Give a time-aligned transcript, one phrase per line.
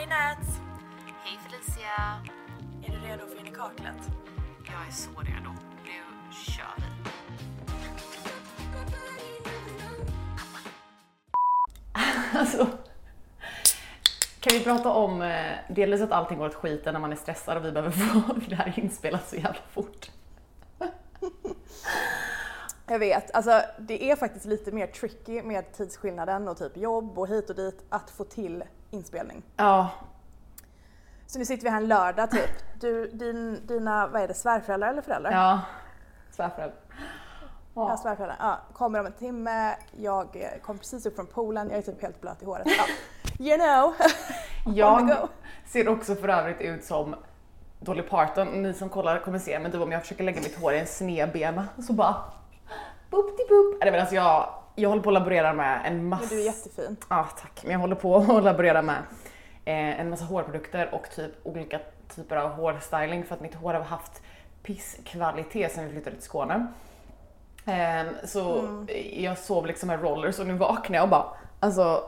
[0.00, 0.60] Hej Nats!
[1.24, 2.22] Hej Felicia!
[2.86, 4.10] Är du redo för in i kaklet?
[4.66, 5.50] Jag är så redo.
[5.84, 6.84] Nu kör vi.
[12.38, 12.66] Alltså,
[14.40, 17.56] kan vi prata om eh, delvis att allting går åt skiten när man är stressad
[17.56, 17.90] och vi behöver
[18.22, 20.10] få det här inspelat så jävla fort.
[22.86, 27.28] Jag vet, alltså det är faktiskt lite mer tricky med tidsskillnaden och typ jobb och
[27.28, 29.42] hit och dit att få till inspelning.
[29.56, 29.90] Ja,
[31.26, 32.50] Så nu sitter vi här en lördag typ.
[32.80, 35.32] Du, din, dina, vad är det, svärföräldrar eller föräldrar?
[35.32, 35.60] ja.
[36.30, 36.78] Svärföräldrar.
[37.74, 38.36] Ja, svärföräldrar.
[38.40, 42.02] Ja, kommer om en timme, jag eh, kom precis upp från poolen, jag är typ
[42.02, 42.66] helt blöt i håret.
[42.66, 42.84] Ja.
[43.38, 43.94] You know!
[44.76, 45.28] Jag
[45.66, 47.14] ser också för övrigt ut som
[47.80, 48.48] Dolly Parton.
[48.62, 50.86] Ni som kollar kommer se men typ om jag försöker lägga mitt hår i en
[50.86, 52.14] snedbena så bara
[53.10, 53.76] boop di boop.
[53.80, 56.22] Nej, men alltså jag, jag håller på att laborera med en massa...
[56.22, 56.96] Men du är jättefin.
[57.08, 59.02] Ja tack, men jag håller på att laborera med
[59.64, 61.80] eh, en massa hårprodukter och typ olika
[62.16, 64.22] typer av hårstyling för att mitt hår har haft
[64.62, 66.66] pisskvalitet sen vi flyttade till Skåne.
[67.66, 68.64] Ehm, så
[69.12, 71.26] jag sov liksom med rollers och nu vaknar jag och bara
[71.60, 72.02] alltså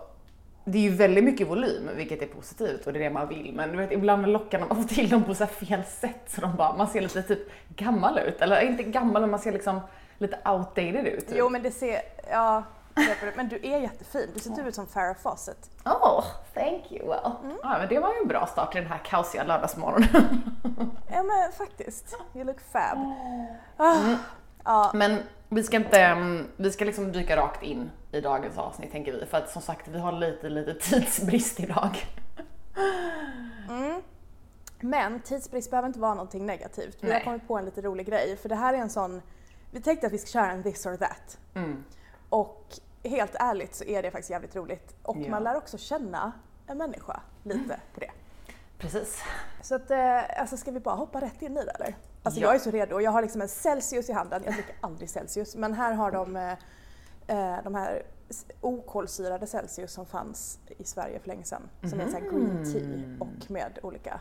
[0.65, 3.53] det är ju väldigt mycket volym vilket är positivt och det är det man vill
[3.55, 6.77] men du vet ibland lockar man till dem på så fel sätt så de bara,
[6.77, 9.81] man ser lite typ gammal ut eller inte gammal men man ser liksom
[10.23, 11.29] lite outdated ut.
[11.29, 11.39] Typ.
[11.39, 12.63] Jo men det ser, ja,
[13.37, 14.31] men du är jättefin.
[14.35, 15.71] Du ser inte ut som Farrah Fawcett.
[15.85, 17.09] Oh, thank you.
[17.09, 17.33] Well.
[17.63, 20.09] Ja, men det var ju en bra start till den här kaosiga lördagsmorgonen.
[21.11, 22.99] Ja men faktiskt, you look fab.
[23.77, 24.17] Ah,
[24.65, 28.93] ja, men vi ska inte, mm, vi ska liksom dyka rakt in i dagens avsnitt
[28.93, 29.27] tänker vi.
[29.27, 32.07] För att som sagt, vi har lite, lite tidsbrist idag.
[34.81, 36.97] Men tidsbrist behöver inte vara någonting negativt.
[37.01, 37.25] Vi har Nej.
[37.25, 39.23] kommit på en lite rolig grej för det här är en sån,
[39.73, 41.39] vi tänkte att vi ska köra en this or that.
[41.55, 41.85] Mm.
[42.29, 42.65] Och
[43.05, 44.95] helt ärligt så är det faktiskt jävligt roligt.
[45.03, 45.31] Och Ja.
[45.31, 46.33] man lär också känna
[46.67, 48.11] en människa lite på det.
[48.79, 49.23] Precis.
[49.63, 51.97] Så att, eh, alltså ska vi bara hoppa rätt in i det eller?
[52.23, 52.47] Alltså Ja.
[52.47, 53.01] jag är så redo.
[53.01, 54.43] Jag har liksom en Celsius i handen.
[54.45, 55.57] Jag dricker aldrig Celsius.
[55.57, 56.53] Men här har de eh,
[57.27, 58.03] eh, de här
[58.61, 61.63] okolsyrade Celsius som fanns i Sverige för länge sedan.
[61.91, 64.21] Som är så här green tea och med olika.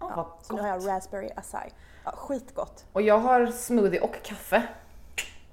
[0.00, 0.38] Oh, Ja.
[0.42, 1.70] Så nu har jag raspberry acai.
[2.04, 2.84] Ja, skitgott.
[2.92, 4.62] Och jag har smoothie och kaffe.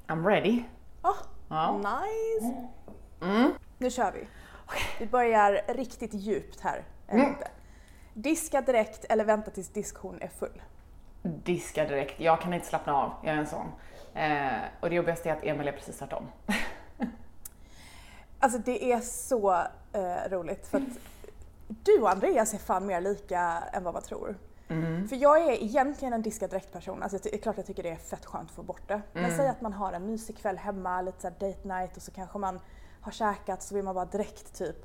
[0.08, 0.64] I'm ready.
[1.04, 1.18] Oh,
[1.50, 1.78] Ja.
[1.78, 2.68] Nice!
[3.22, 3.52] Mm.
[3.78, 4.28] Nu kör vi.
[5.00, 6.84] Vi börjar riktigt djupt här.
[7.08, 7.36] är Mm.
[8.14, 10.62] Diska direkt eller vänta tills diskhon är full.
[11.22, 12.20] Diska direkt.
[12.20, 13.12] Jag kan inte slappna av.
[13.24, 13.72] Jag är en sån.
[14.14, 14.48] Eh,
[14.80, 16.28] och det jobbigaste är att Emil är precis tvärtom.
[18.40, 19.54] Alltså det är så
[19.94, 20.84] eh, roligt för att
[21.84, 24.38] du och Andreas är fan mer lika än vad man tror.
[24.68, 25.08] Mm.
[25.08, 27.04] För jag är egentligen en diska direkt-person.
[27.04, 29.02] Alltså det är klart jag tycker det är fett skönt att få bort det.
[29.14, 29.38] Men Mm.
[29.38, 32.38] säg att man har en mysig kväll hemma, lite såhär date night och så kanske
[32.38, 32.60] man
[33.02, 34.76] har käkat så vill man bara direkt typ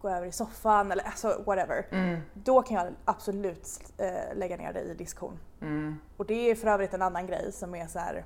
[0.00, 1.86] gå över i soffan eller alltså whatever.
[1.90, 2.20] Mm.
[2.34, 5.38] Då kan jag absolut eh, lägga ner det i diskhon.
[5.60, 5.98] Mm.
[6.16, 8.24] Och det är för övrigt en annan grej som är så här.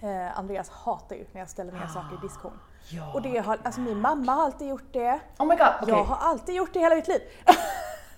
[0.00, 2.52] Eh, Andreas hatar ju när jag ställer ner saker i diskhon.
[2.88, 3.12] Ja.
[3.14, 5.20] Och det har, alltså min mamma har alltid gjort det.
[5.38, 5.94] Oh my god, okej.
[5.94, 7.20] Jag har alltid gjort det hela mitt liv.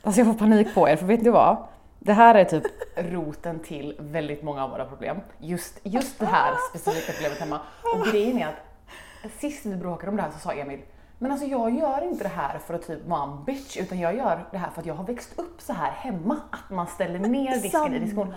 [0.04, 1.56] Alltså jag får panik på er, för vet ni vad?
[1.98, 2.64] Det här är typ
[2.96, 5.20] roten till väldigt många av våra problem.
[5.38, 7.60] Just, just det här specifika problemet hemma.
[7.94, 10.80] Och grejen är att sist vi bråkade om det här så sa Emil,
[11.18, 14.16] men alltså jag gör inte det här för att typ vara en bitch, utan jag
[14.16, 17.18] gör det här för att jag har växt upp så här hemma, att man ställer
[17.18, 18.34] ner disken i diskon.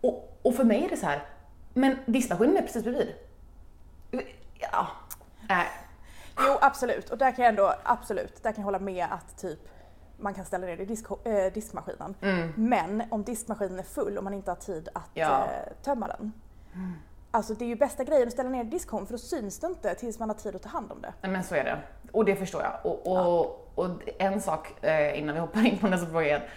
[0.00, 1.22] Och, och för mig är det så här,
[1.74, 3.14] men diskmaskinen är precis bredvid.
[4.72, 4.86] Ja,
[5.50, 5.66] nej.
[6.38, 9.58] Jo absolut, och där kan jag ändå, absolut, där kan jag hålla med att typ
[10.18, 12.14] man kan ställa ner det i disk, eh, diskmaskinen.
[12.54, 15.44] Men om diskmaskinen är full och man inte har tid att Ja.
[15.44, 16.32] eh, tömma den.
[17.30, 19.66] Alltså det är ju bästa grejen att ställa ner i diskhon för då syns det
[19.66, 21.12] inte tills man har tid att ta hand om det.
[21.22, 21.78] Nej men så är det.
[22.12, 22.72] Och det förstår jag.
[22.92, 26.48] Och, och, och en sak eh, innan vi hoppar in på nästa fråga är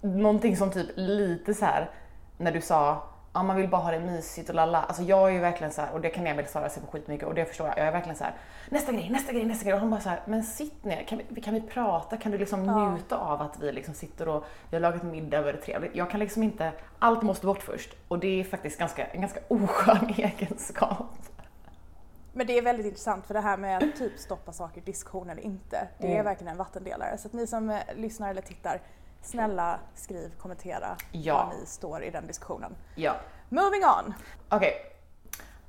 [0.00, 1.90] någonting som typ lite så här
[2.36, 3.02] när du sa
[3.32, 4.82] ja man vill bara ha det mysigt och lalla.
[4.82, 7.28] Alltså jag är ju verkligen så här och det kan Emil störa sig på skitmycket
[7.28, 7.78] och det förstår jag.
[7.78, 8.34] Jag är verkligen så här
[8.70, 11.20] nästa grej, nästa grej, nästa grej och han bara så här men sitt ner, kan
[11.28, 12.16] vi, kan vi prata?
[12.16, 15.44] Kan du liksom njuta av att vi liksom sitter och vi har lagat middag och
[15.44, 15.96] det är trevligt.
[15.96, 19.40] Jag kan liksom inte, allt måste bort först och det är faktiskt ganska, en ganska
[19.48, 21.06] oskön egenskap.
[22.32, 25.30] Men det är väldigt intressant för det här med att typ stoppa saker i diskhon
[25.30, 25.88] eller inte.
[25.98, 26.24] Det är Mm.
[26.24, 27.18] verkligen en vattendelare.
[27.18, 28.80] Så att ni som eh, lyssnar eller tittar,
[29.28, 31.34] snälla skriv, kommentera Ja.
[31.34, 32.76] var ni står i den diskussionen.
[32.94, 33.16] Ja.
[33.48, 34.14] Moving on!
[34.48, 34.74] Okej.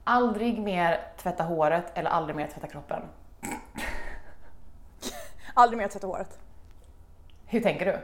[0.03, 3.01] Aldrig mer tvätta håret eller aldrig mer tvätta kroppen.
[5.53, 6.39] Aldrig mer tvätta håret.
[7.45, 7.99] Hur tänker du?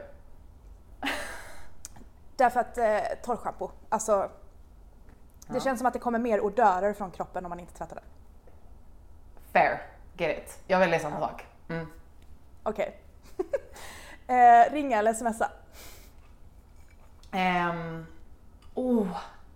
[2.36, 4.30] Därför att eh, torrschampo, alltså
[5.46, 8.04] det känns som att det kommer mer odörer från kroppen om man inte tvättar den.
[9.52, 9.82] Fair.
[10.16, 10.58] Get it.
[10.66, 11.46] Jag väljer samma sak.
[11.68, 11.86] Mm.
[12.62, 13.00] Okej.
[14.28, 15.50] Eh, ringa eller smsa?
[17.32, 18.06] Ehm,
[18.74, 19.06] oh,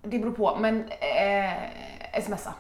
[0.03, 2.55] det beror på, men eh, smsa.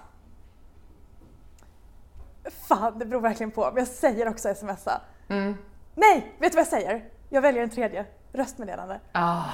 [2.68, 3.64] Fan, det beror verkligen på.
[3.64, 5.00] Men jag säger också smsa.
[5.28, 5.56] Mm.
[5.94, 7.04] Nej, vet du vad jag säger?
[7.28, 8.04] Jag väljer en tredje.
[8.32, 9.00] Röstmeddelande.
[9.12, 9.44] Ah,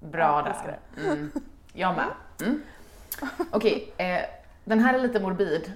[0.00, 0.78] bra där.
[1.06, 1.30] Mm.
[1.72, 2.06] Jag med.
[2.40, 2.62] Mm.
[3.50, 4.20] Okej, eh,
[4.64, 5.72] den här är lite morbid.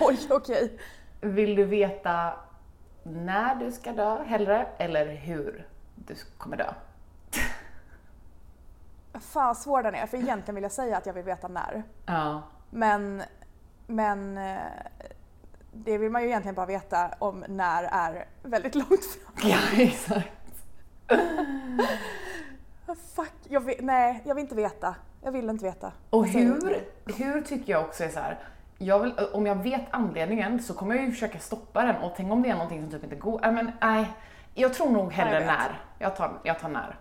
[0.00, 0.78] Oj, okej.
[1.20, 2.32] Vill du veta
[3.04, 6.74] när du ska dö hellre eller hur du kommer dö?
[9.20, 11.82] Fan svår den är, för egentligen vill jag säga att jag vill veta när.
[12.06, 12.42] Ja.
[12.70, 13.22] Men,
[13.86, 14.58] men eh,
[15.72, 19.50] det vill man ju egentligen bara veta om när är väldigt långt fram.
[19.50, 20.28] Ja, exakt.
[22.86, 24.94] Ah, Fuck, jag vill, nej jag vill inte veta.
[25.22, 25.92] Jag vill inte veta.
[26.10, 28.38] Och hur, hur tycker jag också är så här.
[28.78, 32.32] Jag vill, om jag vet anledningen så kommer jag ju försöka stoppa den och tänk
[32.32, 33.40] om det är någonting som typ inte går.
[33.40, 34.12] Nej, men nej.
[34.54, 35.80] Jag tror nog hellre jag när.
[35.98, 36.98] Jag tar, jag tar när.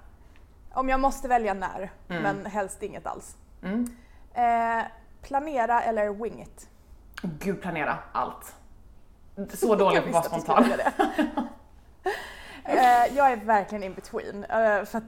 [0.74, 3.38] Om jag måste välja när, men helst inget alls.
[3.64, 3.98] Mm.
[4.34, 4.84] Eh,
[5.22, 6.70] planera eller wing it?
[7.22, 8.56] Gud, planera allt.
[9.54, 10.64] Så dålig på att vara spontan.
[12.64, 14.44] eh, jag är verkligen in between.
[14.44, 15.02] Eh, för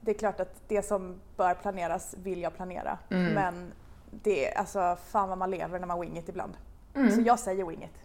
[0.00, 2.98] det är klart att det som bör planeras vill jag planera.
[3.10, 3.32] Mm.
[3.32, 3.72] Men
[4.22, 6.56] det är alltså fan vad man lever när man wing it ibland.
[6.94, 7.10] Mm.
[7.10, 8.02] Så jag säger wing it.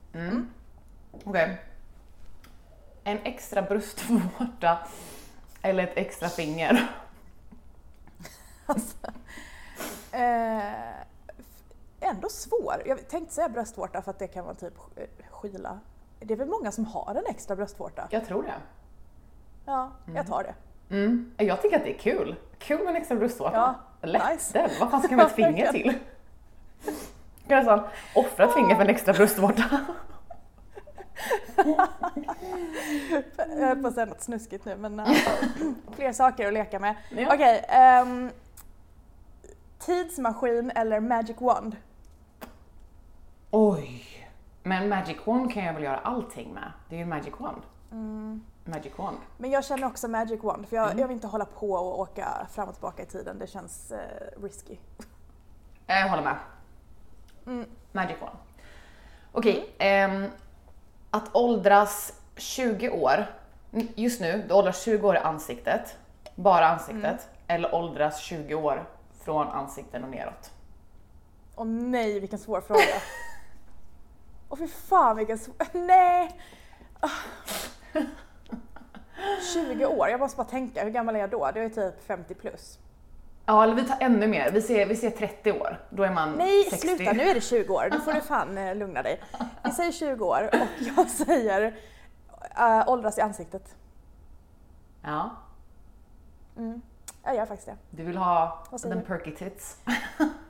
[1.24, 1.62] Okej.
[3.04, 4.77] En extra bröstvårta
[5.62, 6.89] eller ett extra finger?
[10.12, 11.63] Eh, f-
[12.00, 12.83] ändå svår.
[12.86, 15.80] Jag tänkte säga bröstvårta för att det kan vara typ sk- skyla.
[16.19, 18.07] Det är väl många som har en extra bröstvårta?
[18.12, 18.54] Jag tror det.
[19.65, 20.54] Ja, jag tar det.
[20.89, 21.31] Mm.
[21.38, 22.36] Jag tycker att det är kul.
[22.60, 23.75] Kul med en extra bröstvårta.
[24.01, 24.69] Ja, Lätt nice.
[24.80, 25.94] Vad fan ska man ett finger till?
[27.48, 27.84] Kan jag
[28.16, 29.63] offra ett finger för en extra bröstvårta?
[33.38, 35.07] Jag höll på att säga något snuskigt nu men eh,
[35.95, 36.95] fler saker att leka med.
[37.10, 37.33] Ja.
[37.33, 38.30] Okej, ehm,
[39.80, 41.75] tidsmaskin eller magic wand?
[43.51, 44.04] Oj.
[44.63, 46.72] Men Magic Wand kan jag väl göra allting med?
[46.90, 47.62] Det är ju Magic Wand.
[48.66, 49.18] Magic Wand.
[49.38, 52.48] Men jag känner också magic wand för jag, jag vill inte hålla på och åka
[52.51, 53.39] fram och tillbaka i tiden.
[53.39, 54.78] Det känns eh, risky.
[55.88, 56.38] Jag håller med.
[57.92, 58.38] Magic Wand.
[59.31, 60.25] Okej, ehm,
[61.12, 63.25] att åldras 20 år,
[63.95, 65.98] just nu, du åldras 20 år i ansiktet,
[66.36, 68.90] bara ansiktet, eller åldras 20 år
[69.22, 70.51] från ansikten och neråt.
[71.56, 72.81] Och nej vilken svår fråga.
[74.50, 75.56] Och fy fan vilken svår...
[75.74, 76.40] Nej!
[77.00, 77.10] Ah.
[79.54, 81.51] 20 år, jag måste bara tänka, hur gammal är jag då?
[81.54, 82.80] Det är typ 50 plus.
[83.45, 86.31] Ja, eller vi tar ännu mer, vi ser, vi ser 30 år, då är man
[86.31, 86.88] Nej 60.
[86.88, 87.88] sluta, nu är det 20 år.
[87.92, 89.22] Nu får du fan eh, lugna dig.
[89.63, 91.62] Vi säger 20 år och jag säger
[92.60, 93.75] uh, åldras i ansiktet.
[95.04, 95.30] Ja,
[97.24, 97.78] Jag gör faktiskt det.
[97.90, 99.78] du vill ha den perky tits.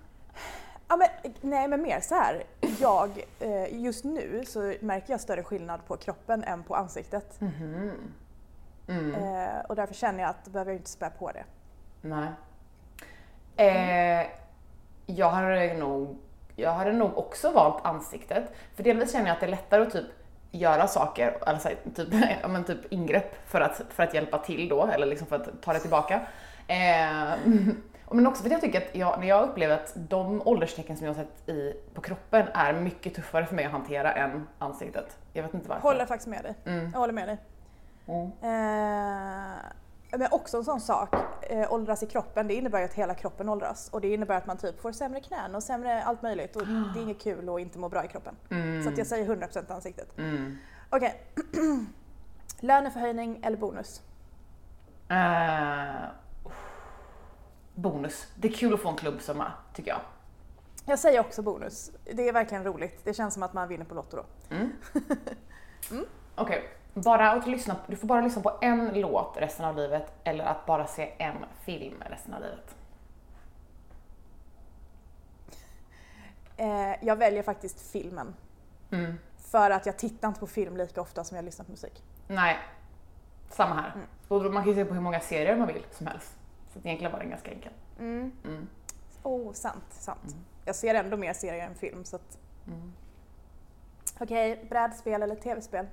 [0.89, 2.43] Ja, men, nej men mer så här.
[2.79, 7.39] jag, eh, just nu så märker jag större skillnad på kroppen än på ansiktet.
[9.13, 11.43] Eh, och därför känner jag att då behöver jag inte spä på det.
[12.01, 12.29] Nej.
[13.55, 14.27] Eh,
[15.05, 16.17] jag hade nog,
[16.55, 18.43] jag hade nog också valt ansiktet.
[18.75, 20.05] För delvis känner jag att det är lättare att typ
[20.51, 22.07] göra saker, alltså typ,
[22.47, 25.73] men typ ingrepp för att, för att hjälpa till då, eller liksom för att ta
[25.73, 26.21] det tillbaka.
[28.11, 31.07] Men också för att jag tycker att jag, när jag upplever att de ålderstecken som
[31.07, 35.17] jag har sett i, på kroppen är mycket tuffare för mig att hantera än ansiktet.
[35.33, 35.81] Jag vet inte varför.
[35.81, 36.55] Håller faktiskt med dig.
[36.93, 37.37] Jag håller med dig.
[38.07, 38.25] Mm.
[38.41, 39.57] Eh,
[40.11, 43.49] men också en sån sak, eh, åldras i kroppen, det innebär ju att hela kroppen
[43.49, 43.89] åldras.
[43.89, 46.55] Och det innebär att man typ får sämre knän och sämre allt möjligt.
[46.55, 48.35] Och det är inget kul att inte må bra i kroppen.
[48.83, 50.17] Så att jag säger 100% ansiktet.
[50.17, 50.57] Mm.
[50.89, 51.21] Okej.
[52.59, 54.01] Löneförhöjning eller bonus?
[55.09, 56.09] Eh,
[57.77, 58.27] bonus.
[58.35, 60.01] Det är kul att få en klubbsumma, tycker jag.
[60.85, 61.91] Jag säger också bonus.
[62.13, 62.99] Det är verkligen roligt.
[63.03, 64.25] Det känns som att man vinner på Lotto då.
[66.35, 70.45] Okej, bara att lyssna, du får bara lyssna på en låt resten av livet eller
[70.45, 72.75] att bara se en film resten av livet.
[76.59, 78.35] Eh, jag väljer faktiskt filmen.
[78.91, 79.17] Mm.
[79.37, 82.03] För att jag tittar inte på film lika ofta som jag lyssnar på musik.
[82.27, 82.57] Nej,
[83.49, 83.93] samma här.
[84.27, 86.37] Och Man kan ju se på hur många serier man vill som helst.
[86.81, 87.71] Så egentligen var den ganska enkel.
[89.23, 90.35] Oh, sant, sant.
[90.65, 92.37] Jag ser ändå mer serier än film så att...
[94.19, 95.87] Okej, brädspel eller tv-spel?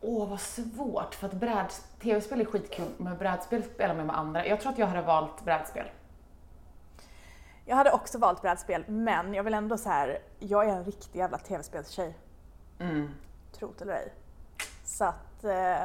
[0.00, 1.14] Åh, vad svårt.
[1.14, 4.46] För att bräd, tv-spel är skitkul, men brädspel spelar man med andra.
[4.46, 5.86] Jag tror att jag hade valt brädspel.
[7.64, 10.18] Jag hade också valt brädspel, men jag vill ändå så här.
[10.38, 12.18] jag är en riktig jävla tv-spelstjej.
[12.78, 13.10] Mm.
[13.52, 14.12] tro det eller ej.
[14.84, 15.82] Så att eh,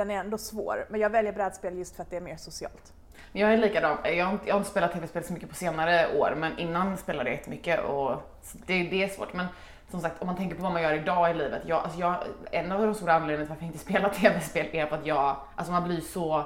[0.00, 0.86] den är ändå svår.
[0.88, 2.92] Men jag väljer brädspel just för att det är mer socialt.
[3.32, 3.98] Jag är likadan.
[4.04, 6.96] Jag har, inte, jag har inte spelat tv-spel så mycket på senare år, men innan
[6.96, 8.10] spelade jag jättemycket och
[8.52, 9.34] det, det är svårt.
[9.34, 9.46] Men
[9.90, 11.62] som sagt, om man tänker på vad man gör idag i livet.
[11.66, 12.16] Jag, alltså jag,
[12.50, 15.36] en av de stora anledningarna till varför jag inte spelar tv-spel är för att jag,
[15.56, 16.44] alltså man blir så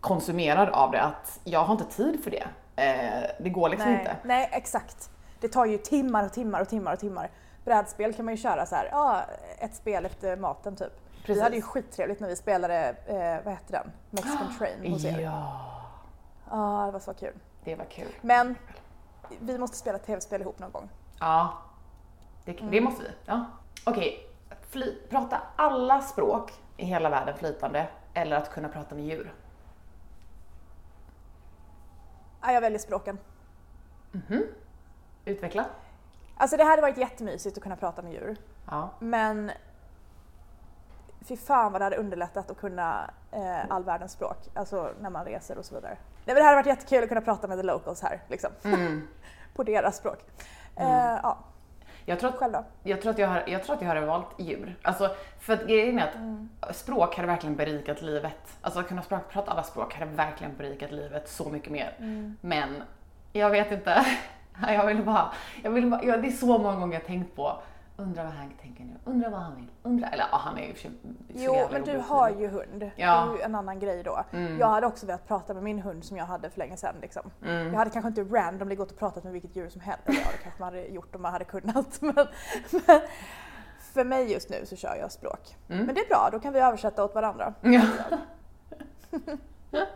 [0.00, 2.46] konsumerad av det att jag har inte tid för det.
[2.76, 4.16] Eh, det går liksom nej, inte.
[4.24, 5.10] nej, exakt.
[5.40, 7.30] Det tar ju timmar och timmar och timmar och timmar.
[7.64, 9.20] Brädspel kan man ju köra så här, ja,
[9.58, 11.01] ett spel efter maten typ.
[11.22, 11.42] Vi Precis.
[11.42, 13.92] hade ju skitrevligt när vi spelade, eh, vad hette den?
[14.10, 15.18] Mexican Train hos er.
[15.18, 15.68] Ja,
[16.50, 17.34] Ja, det var så kul.
[17.64, 18.08] det var kul.
[18.20, 18.56] Men
[19.40, 20.88] vi måste spela tv-spel ihop någon gång.
[21.20, 21.52] Ja,
[22.44, 22.84] det, det Mm.
[22.84, 23.08] måste vi.
[23.24, 23.44] Ja.
[23.86, 24.28] Okej,
[24.70, 29.34] fly, prata alla språk i hela världen flytande eller att kunna prata med djur.
[32.42, 33.18] Ja, jag väljer språken.
[35.24, 35.64] Utveckla.
[36.36, 38.36] Alltså det hade varit jättemysigt att kunna prata med djur.
[38.70, 38.90] Ja.
[38.98, 39.50] Men
[41.28, 44.36] fy fan vad det hade underlättat att kunna eh, all världens språk.
[44.54, 45.96] Alltså när man reser och så vidare.
[46.24, 48.20] Nej, men det hade varit jättekul att kunna prata med the locals här.
[48.28, 48.50] Liksom.
[48.64, 49.08] Mm.
[49.54, 50.18] På deras språk.
[50.76, 51.38] Eh, ja,
[52.04, 54.76] Jag tror, att, jag, tror att jag, har, jag tror att jag hade valt djur.
[54.82, 55.10] Alltså,
[55.40, 56.48] för att grejen är att Mm.
[56.72, 58.56] språk hade verkligen berikat livet.
[58.62, 61.94] Alltså att kunna språk, prata alla språk hade verkligen berikat livet så mycket mer.
[61.98, 62.36] Mm.
[62.40, 62.82] Men
[63.32, 64.06] jag vet inte.
[64.68, 67.62] Jag vill bara, jag vill bara jag, det är så många gånger jag tänkt på,
[68.02, 70.72] undrar vad Hank tänker nu, undrar vad han vill, undrar, eller ja, han är ju
[70.72, 70.90] för sig
[71.28, 72.90] Jo, men du har ju hund.
[72.96, 73.26] Ja.
[73.26, 74.24] Det är ju en annan grej då.
[74.32, 74.58] Mm.
[74.58, 76.94] Jag hade också velat prata med min hund som jag hade för länge sedan.
[77.02, 77.30] Liksom.
[77.44, 77.66] Mm.
[77.66, 80.08] Jag hade kanske inte randomly gått och pratat med vilket djur som helst.
[80.08, 82.00] Eller ja, det kanske man hade gjort om man hade kunnat.
[82.00, 82.26] Men,
[82.70, 83.00] men
[83.92, 85.56] för mig just nu så kör jag språk.
[85.68, 85.86] Mm.
[85.86, 87.54] Men det är bra, då kan vi översätta åt varandra.
[87.60, 87.82] Ja.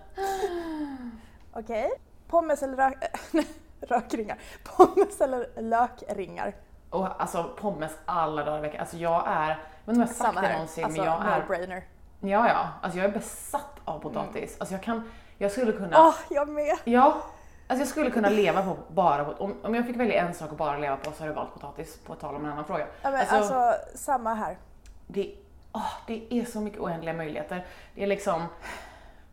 [1.52, 1.90] Okej.
[2.28, 2.96] Pommes eller rök...
[3.80, 4.38] rökringar?
[4.64, 6.54] Pommes eller lökringar?
[6.96, 8.80] Och alltså pommes alla dagar i veckan.
[8.80, 11.10] Alltså jag är, jag vet inte om jag har sagt Samma det någonsin, Alltså men
[11.10, 11.82] jag är, no-brainer.
[12.20, 14.56] ja ja, alltså jag är besatt av potatis.
[14.60, 16.00] Alltså jag kan, jag skulle kunna, Mm.
[16.06, 16.76] Åh, jag med!
[16.84, 17.16] ja,
[17.68, 20.50] alltså jag skulle kunna leva på bara på, om, om jag fick välja en sak
[20.52, 22.86] att bara leva på så hade jag valt potatis, på tal om en annan fråga.
[23.02, 24.58] Ja, men Alltså- alltså, samma här.
[25.06, 25.34] Det,
[25.72, 27.66] åh, det är så mycket oändliga möjligheter.
[27.94, 28.44] Det är liksom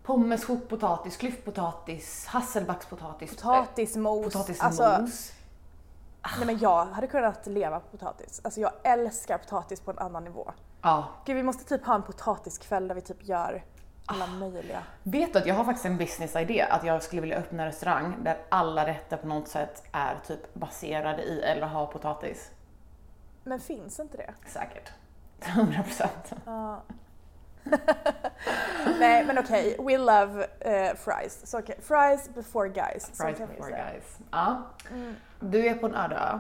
[0.04, 4.18] pommes, chokpotatis, klyftpotatis, hasselbackspotatis, Potatismos.
[4.20, 4.80] eh, potatismos.
[4.80, 5.18] Alltså,
[6.38, 8.42] nej men jag hade kunnat leva på potatis.
[8.44, 10.52] Alltså jag älskar potatis på en annan nivå.
[10.82, 11.08] ja.
[11.26, 13.64] Gud, vi måste typ ha en potatiskväll där vi typ gör
[14.06, 14.28] alla Ah.
[14.28, 14.84] möjliga.
[15.04, 18.16] Vet du att jag har faktiskt en business-idé att jag skulle vilja öppna en restaurang
[18.24, 22.52] där alla rätter på något sätt är typ baserade i eller har potatis.
[23.44, 24.34] Men finns inte det?
[24.50, 24.92] Säkert.
[25.42, 26.34] 100 procent.
[26.46, 26.82] Ja.
[29.00, 31.48] Nej men okej, we love eh, fries.
[31.52, 33.12] Så okej, fries before guys.
[33.14, 34.18] Fries before guys.
[34.32, 34.62] Ja.
[34.92, 35.16] Mm.
[35.44, 36.40] Du är på en öde ö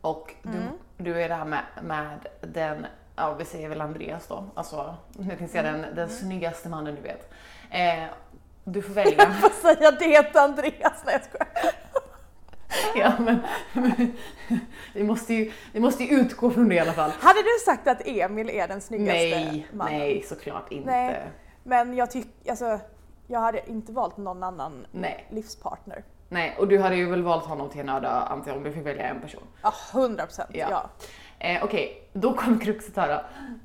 [0.00, 0.68] och du, Mm.
[0.96, 5.38] du är där med, med den, ja vi säger väl Andreas då, alltså nu kan
[5.40, 7.32] jag säga den, den snyggaste mannen du vet.
[7.70, 8.04] Eh,
[8.64, 9.34] du får välja.
[9.42, 9.98] Vad säger det
[10.30, 11.02] till Andreas?
[11.06, 11.74] Nej jag skojar.
[12.96, 13.38] ja, men,
[14.94, 17.10] vi, måste ju, vi måste ju utgå från det i alla fall.
[17.20, 19.98] Hade du sagt att Emil är den snyggaste Nej, mannen?
[19.98, 20.90] nej såklart inte.
[20.90, 21.22] Nej.
[21.62, 22.80] Men jag tycker, alltså,
[23.26, 25.26] jag hade inte valt någon annan Nej.
[25.30, 26.04] livspartner.
[26.28, 28.86] Nej, och du hade ju väl valt honom till en öde antar om du fick
[28.86, 29.42] välja en person.
[29.62, 30.50] Ja, 100 procent.
[30.52, 30.66] Ja.
[30.70, 30.88] Ja.
[31.38, 33.20] Eh, Okej, då kommer kruxet här då.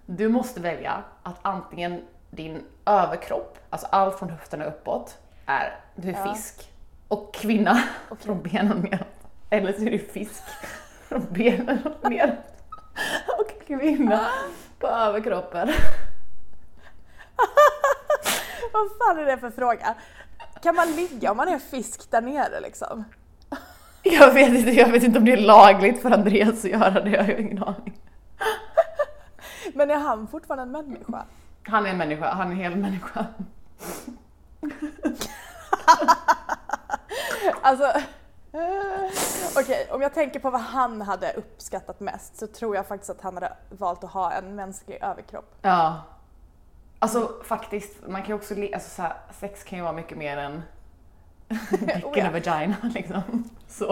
[0.06, 6.14] Du måste välja att antingen din överkropp, alltså allt från höfterna uppåt, är du är
[6.14, 6.34] Ja.
[6.34, 6.72] fisk
[7.08, 7.84] och kvinna
[8.20, 9.08] från benen neråt.
[9.50, 10.44] Eller så är du fisk
[11.08, 12.38] från benen neråt
[13.40, 14.26] och kvinna
[14.80, 15.68] på överkroppen.
[18.74, 19.96] Vad fan är det för fråga?
[20.64, 23.04] Kan man ligga om man är fisk där nere liksom?
[24.04, 27.10] Jag vet inte, jag vet inte om det är lagligt för Andreas att göra det,
[27.10, 28.02] jag har ingen aning.
[29.74, 31.26] Men är han fortfarande en människa?
[31.64, 33.26] Han är en människa, han är en hel människa.
[37.62, 37.86] Alltså,
[38.52, 39.12] eh,
[39.58, 43.22] okej, om jag tänker på vad han hade uppskattat mest så tror jag faktiskt att
[43.22, 45.56] han hade valt att ha en mänsklig överkropp.
[45.62, 46.02] Ja.
[47.04, 50.38] Alltså faktiskt, man kan ju också, alltså, så här, sex kan ju vara mycket mer
[50.38, 50.62] än
[51.70, 52.28] dick Oh, ja.
[52.28, 53.50] a vagina liksom.
[53.68, 53.92] Så.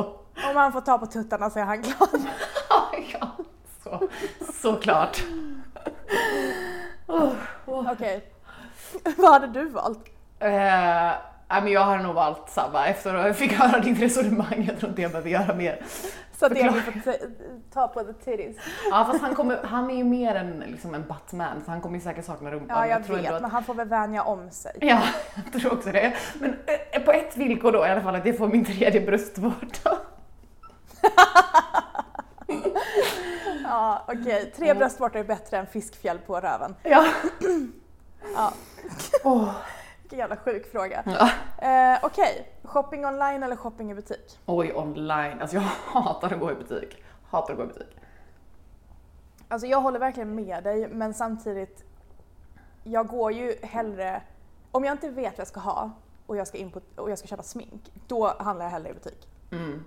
[0.49, 2.09] Om han får ta på tuttarna så är han glad.
[3.13, 3.31] ja,
[3.83, 4.07] så,
[4.61, 5.23] såklart.
[7.07, 7.33] Oh,
[7.65, 7.91] oh.
[7.91, 8.23] Okej.
[9.17, 10.05] Vad hade du valt?
[10.39, 11.11] Eh,
[11.47, 14.65] men jag har nog valt samma efter att jag fick höra ditt resonemang.
[14.67, 15.85] Jag tror inte jag behöver göra mer.
[16.41, 16.69] Så att Förklara.
[16.71, 17.19] Emil får t-
[17.73, 18.57] ta på the titties.
[18.91, 21.95] Ja fast han, kommer, han är ju mer än liksom en Batman så han kommer
[21.97, 22.77] ju säkert sakna rumpan.
[22.77, 24.71] Ja, jag tror ändå vet, att- men han får väl vänja om sig.
[24.81, 25.01] Ja,
[25.53, 26.13] jag tror också det.
[26.39, 26.55] Men
[26.91, 29.97] eh, på ett villkor då i alla fall, att jag får min tredje bröstvårta.
[33.63, 34.51] Ja, okej.
[34.57, 36.75] Tre bröstvårtor är bättre än fiskfjäll på röven.
[36.83, 37.05] Ja.
[38.35, 38.53] Ja,
[39.23, 39.49] Åh.
[40.11, 41.03] Vilken jävla sjuk fråga.
[41.05, 41.29] Ja.
[41.67, 44.39] Eh, okej, shopping online eller shopping i butik?
[44.45, 45.41] Oj, online.
[45.41, 47.03] Alltså jag hatar att gå i butik.
[47.29, 47.97] Hatar att gå i butik.
[49.47, 51.83] Alltså jag håller verkligen med dig men samtidigt,
[52.83, 54.21] jag går ju hellre,
[54.71, 55.91] om jag inte vet vad jag ska ha
[56.25, 58.93] och jag ska, in på, och jag ska köpa smink, då handlar jag hellre i
[58.93, 59.27] butik.
[59.51, 59.85] Mm.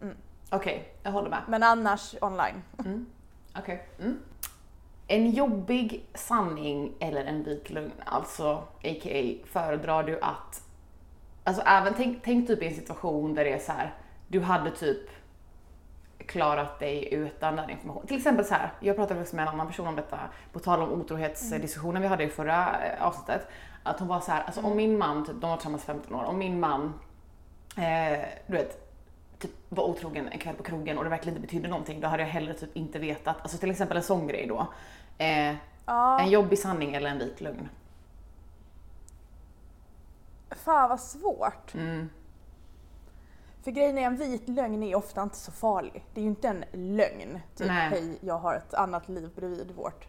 [0.00, 0.16] Mm.
[0.50, 1.42] Okej, jag håller med.
[1.48, 2.62] Men annars online.
[3.58, 3.88] Okej.
[3.98, 4.18] Mm.
[5.10, 8.52] En jobbig sanning eller en vit lögn, alltså
[8.84, 9.46] a.k.a.
[9.46, 10.62] föredrar du att...
[11.44, 13.94] Alltså även tänk, tänk typ i en situation där det är så här,
[14.28, 15.10] du hade typ
[16.26, 18.06] klarat dig utan den informationen.
[18.06, 20.18] Till exempel så här, jag pratade också med en annan person om detta,
[20.52, 23.48] på tal om otrohetsdiskussionen vi hade i förra eh, avsnittet.
[23.82, 26.24] Att hon var så här, alltså om min man, typ, de var tillsammans 15 år,
[26.24, 26.94] om min man,
[27.76, 28.88] eh, du vet,
[29.38, 32.22] typ var otrogen en kväll på krogen och det verkligen inte betydde någonting, då hade
[32.22, 33.36] jag hellre typ inte vetat.
[33.42, 34.66] Alltså till exempel en sån grej då.
[35.18, 35.54] Eh,
[35.86, 37.68] Ja, en jobbig sanning eller en vit lögn.
[40.50, 41.74] fan vad svårt.
[41.74, 42.10] Mm.
[43.64, 46.04] För grejen är en vit lögn är ofta inte så farlig.
[46.14, 47.40] Det är ju inte en lögn.
[47.56, 47.88] Typ Nej.
[47.90, 50.06] hej jag har ett annat liv bredvid vårt.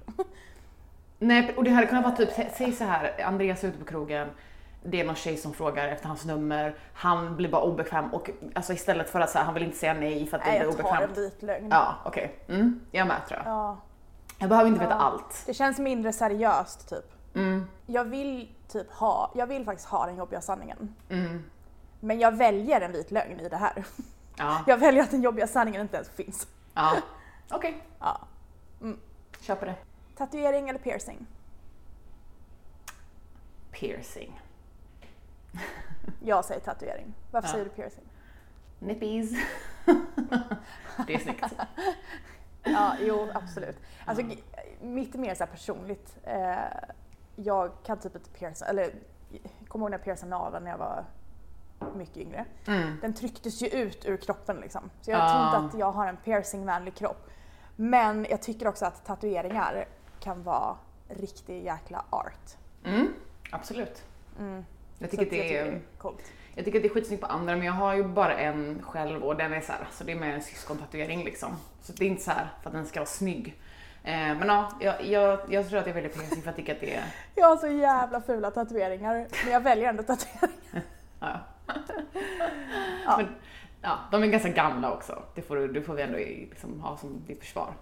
[1.20, 3.86] Nej, och det hade kunnat vara typ, sä- säg så här, Andreas är ute på
[3.86, 4.28] krogen,
[4.84, 8.74] det är någon tjej som frågar efter hans nummer, han blir bara obekväm och alltså
[8.74, 10.78] istället för att säga han vill inte säga nej för att det Nej blir jag
[10.78, 11.18] tar en obekvämt.
[11.18, 11.68] vit lögn.
[11.72, 12.40] Ja, okej.
[12.48, 13.48] Mm, jag med tror jag.
[13.54, 13.78] Ja.
[14.40, 14.98] Jag behöver inte veta Ja.
[15.00, 15.44] allt.
[15.46, 17.06] Det känns mindre seriöst typ.
[17.36, 20.96] Mm, Jag vill typ ha, jag vill faktiskt ha den jobbiga sanningen.
[21.10, 21.44] mm,
[22.00, 23.86] Men jag väljer en vit lögn i det här.
[24.38, 26.48] ja, Jag väljer att den jobbiga sanningen inte ens finns.
[26.74, 26.96] ja.
[27.52, 28.20] Okej, Ja.
[29.42, 29.76] köper det.
[30.18, 31.28] Tatuering eller piercing?
[33.72, 34.42] Piercing.
[36.24, 37.14] Jag säger tatuering.
[37.32, 37.52] Varför Ja.
[37.52, 38.04] säger du piercing?
[38.80, 39.32] Nippies.
[41.08, 41.44] det är snyggt.
[42.74, 43.78] Ja, jo absolut.
[44.06, 44.44] Alltså, g-
[44.82, 46.18] mitt mer så personligt.
[46.24, 46.56] Eh,
[47.36, 48.92] jag kan typ inte pierca, eller
[49.68, 51.06] kommer ihåg när jag piercade naveln när jag var
[51.96, 52.46] mycket yngre.
[52.68, 52.98] Mm.
[53.02, 54.90] Den trycktes ju ut ur kroppen liksom.
[55.02, 55.30] Så jag Ah.
[55.52, 57.30] tror inte att jag har en piercingvänlig kropp.
[57.76, 59.86] Men jag tycker också att tatueringar
[60.20, 60.76] kan vara
[61.10, 62.58] riktig jäkla art.
[62.86, 63.14] Mm,
[63.52, 64.04] absolut.
[64.40, 64.66] Mm.
[65.00, 66.22] Jag tycker, det är, det är coolt.
[66.60, 69.24] Jag tycker att det är skitsnyggt på andra men jag har ju bara en själv
[69.24, 71.56] och den är så här, alltså det är mer en syskontatuering liksom.
[71.82, 73.48] Så det är inte så här för att den ska vara snygg.
[74.04, 76.74] Eh, men ja, jag, jag, jag tror att jag väljer piercing för att jag tycker
[76.76, 77.04] att det är,
[77.36, 80.52] Jag har så jävla fula tatueringar men jag väljer ändå tatueringar.
[81.20, 81.40] ja.
[83.06, 83.18] Ja.
[83.18, 83.28] Men,
[83.82, 85.24] ja, de är ganska gamla också.
[85.36, 87.74] Det får, du- det får vi ändå liksom ha som ditt försvar.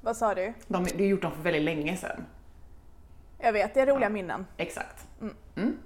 [0.00, 0.52] Vad sa du?
[0.66, 2.26] De, du har gjort dem för väldigt länge sedan.
[3.38, 4.12] Jag vet, det är roliga Ja.
[4.12, 4.46] minnen.
[4.56, 5.06] Exakt.
[5.20, 5.34] Mm.
[5.56, 5.76] Mm.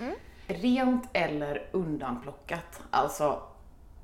[0.00, 0.14] Mm.
[0.52, 2.80] Rent eller undanplockat.
[2.90, 3.42] Alltså,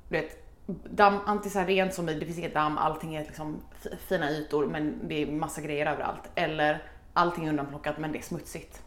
[0.09, 0.45] du vet,
[0.89, 4.31] damm, antingen så rent som i, det finns inget damm, allting är liksom fi- fina
[4.31, 6.29] ytor men det är massa grejer överallt.
[6.35, 6.83] Eller
[7.13, 8.83] allting är undanplockat men det är smutsigt.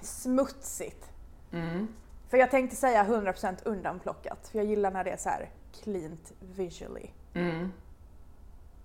[0.00, 1.10] Smutsigt.
[1.52, 1.88] Mm.
[2.28, 5.50] För jag tänkte säga 100% undanplockat, för jag gillar när det är så här
[5.82, 7.10] cleant visually.
[7.34, 7.72] Mm.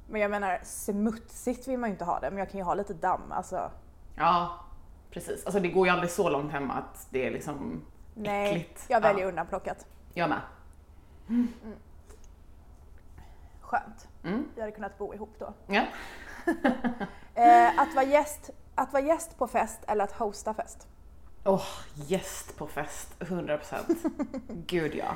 [0.10, 2.74] Men jag menar smutsigt vill man ju inte ha det, men jag kan ju ha
[2.74, 3.32] lite damm.
[3.32, 3.72] Alltså,
[4.16, 4.60] Ja,
[5.12, 5.46] precis.
[5.46, 7.82] Alltså det går ju aldrig så långt hemma att det är liksom
[8.16, 8.86] nej, äckligt.
[8.88, 9.86] jag väljer Ja, undanplockat.
[10.14, 10.42] jag med.
[13.62, 14.08] Skönt.
[14.24, 14.46] Mm.
[14.56, 15.54] Vi hade kunnat bo ihop då.
[15.68, 15.86] Ja.
[17.36, 20.88] Eh, att, vara gäst, att vara gäst på fest eller att hosta fest?
[21.46, 23.76] Åh, gäst på fest, 100%.
[24.68, 25.16] Gud ja.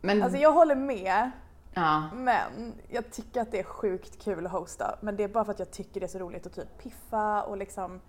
[0.00, 1.30] Men, Alltså jag håller med,
[1.74, 2.02] ja.
[2.14, 4.98] men jag tycker att det är sjukt kul att hosta.
[5.00, 7.42] Men det är bara för att jag tycker det är så roligt att typ piffa
[7.42, 8.00] och liksom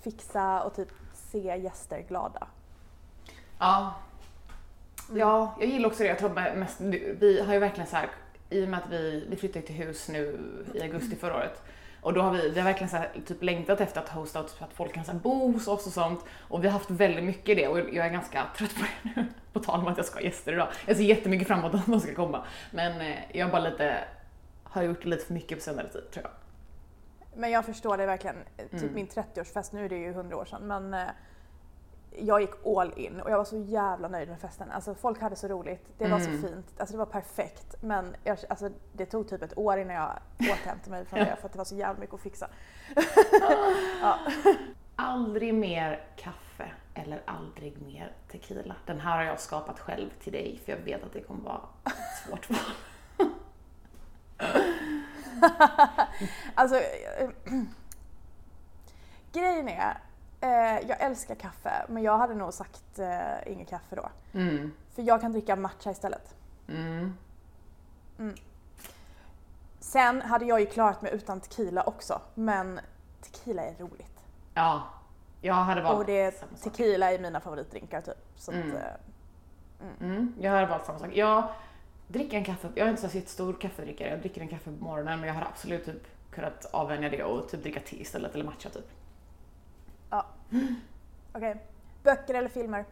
[0.00, 2.46] fixa och typ se gäster glada.
[3.58, 3.94] Ja.
[5.14, 6.08] Ja, jag gillar också det.
[6.08, 6.80] Jag tror mest,
[7.20, 8.08] vi har ju verkligen så här,
[8.50, 10.38] i och med att vi, vi flyttade till hus nu
[10.74, 11.62] i augusti förra året.
[12.00, 14.48] Och då har vi, vi har verkligen så här, typ längtat efter att hosta och
[14.48, 16.24] typ att folk kan så här, bo hos oss och sånt.
[16.48, 19.26] Och vi har haft väldigt mycket det och jag är ganska trött på det nu.
[19.52, 20.68] På tal om att jag ska ha gäster idag.
[20.86, 22.44] Jag ser jättemycket fram emot att de ska komma.
[22.70, 24.04] Men eh, jag bara lite,
[24.62, 26.32] har gjort lite för mycket på senare tid tror jag.
[27.36, 28.36] Men jag förstår det verkligen.
[28.56, 28.94] Typ Mm.
[28.94, 31.00] min 30-årsfest, nu är det ju 100 år sedan, men eh,
[32.18, 34.70] jag gick all in och jag var så jävla nöjd med festen.
[34.70, 36.40] Alltså folk hade så roligt, det var Mm.
[36.42, 37.74] så fint, alltså det var perfekt.
[37.82, 41.46] Men jag, alltså, det tog typ ett år innan jag återhämtade mig från det för
[41.46, 42.48] att det var så jävla mycket att fixa.
[44.02, 44.18] ja.
[44.96, 48.76] Aldrig mer kaffe eller aldrig mer tequila.
[48.86, 51.60] Den här har jag skapat själv till dig för jag vet att det kommer vara
[51.84, 53.28] ett svårt val.
[56.54, 57.28] Alltså, eh,
[59.32, 59.98] grejen är,
[60.40, 64.08] eh, jag älskar kaffe men jag hade nog sagt eh, inget kaffe då.
[64.32, 64.72] Mm.
[64.94, 66.34] För jag kan dricka matcha istället.
[66.68, 67.16] Mm.
[69.80, 72.80] Sen hade jag ju klarat mig utan tequila också, men
[73.20, 74.24] tequila är roligt.
[74.54, 74.82] Ja,
[75.40, 76.48] jag hade valt Och det, sak.
[76.62, 78.18] tequila är mina favoritdrinkar typ.
[78.36, 78.68] Så Mm.
[78.68, 78.82] att, eh,
[80.00, 81.10] Mm, jag hade valt samma sak.
[81.12, 81.48] Jag
[82.08, 85.20] dricker en kaffe, jag är inte så stor kaffedrickare, jag dricker en kaffe på morgonen
[85.20, 88.68] men jag hade absolut typ kunnat avvänja det och typ dricka te istället eller matcha
[88.70, 88.90] typ.
[90.10, 90.26] ja.
[91.32, 91.56] Okej.
[92.02, 92.84] Böcker eller filmer?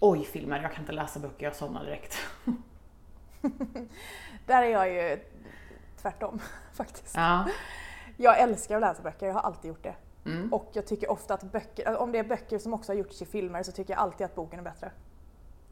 [0.00, 2.18] Oj, filmer, jag kan inte läsa böcker, jag somnar direkt.
[4.46, 5.18] Där är jag ju
[6.02, 6.40] tvärtom
[6.72, 7.16] faktiskt.
[7.16, 7.48] Ja.
[8.16, 9.94] Jag älskar att läsa böcker, jag har alltid gjort det.
[10.24, 10.52] Mm.
[10.52, 13.26] Och jag tycker ofta att böcker, om det är böcker som också har gjorts till
[13.26, 14.90] filmer så tycker jag alltid att boken är bättre.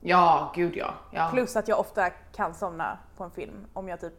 [0.00, 0.94] Ja, gud ja.
[1.11, 1.28] ja.
[1.32, 4.12] Plus att jag ofta kan somna på en film om jag typ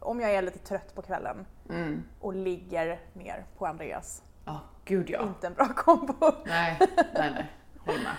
[0.00, 2.02] om jag är lite trött på kvällen Mm.
[2.20, 4.22] och ligger ner på Andreas.
[4.44, 5.22] Ja, gud ja.
[5.22, 6.14] Inte en bra kombo.
[6.46, 6.78] Nej,
[7.14, 7.46] nej, nej.
[7.86, 8.14] Håller med.